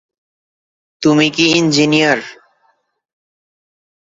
[1.01, 2.19] তুমি কি ইঞ্জিনিয়ার?